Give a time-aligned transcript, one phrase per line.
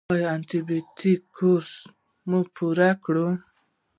[0.13, 1.71] ایا د انټي بیوټیک کورس
[2.29, 3.27] مو پوره کړی؟